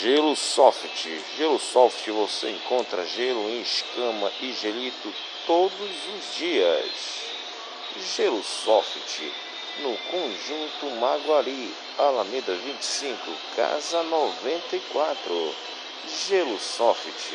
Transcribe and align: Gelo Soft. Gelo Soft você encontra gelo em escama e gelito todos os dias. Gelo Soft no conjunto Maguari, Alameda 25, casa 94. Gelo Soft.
Gelo 0.00 0.34
Soft. 0.34 1.06
Gelo 1.36 1.58
Soft 1.58 2.08
você 2.08 2.50
encontra 2.50 3.04
gelo 3.04 3.50
em 3.50 3.60
escama 3.60 4.32
e 4.40 4.52
gelito 4.52 5.12
todos 5.46 5.90
os 6.16 6.36
dias. 6.38 6.90
Gelo 8.14 8.42
Soft 8.42 9.20
no 9.80 9.94
conjunto 10.10 10.86
Maguari, 10.98 11.74
Alameda 11.98 12.54
25, 12.54 13.30
casa 13.54 14.02
94. 14.04 15.54
Gelo 16.26 16.58
Soft. 16.58 17.32